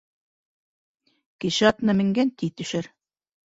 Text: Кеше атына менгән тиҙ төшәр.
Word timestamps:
Кеше 1.45 1.69
атына 1.71 1.97
менгән 2.01 2.35
тиҙ 2.43 2.53
төшәр. 2.63 2.93